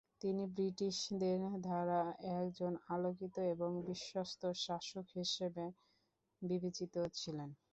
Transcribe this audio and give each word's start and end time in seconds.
তিনি 0.21 0.43
ব্রিটিশদের 0.53 1.37
দ্বারা 1.65 1.99
একজন 2.37 2.73
আলোকিত 2.89 3.35
এবং 3.53 3.69
বিশ্বস্ত 3.87 4.41
শাসক 4.63 5.05
হিসাবে 5.17 5.65
বিবেচিত 6.41 6.95
ছিলেন। 7.19 7.49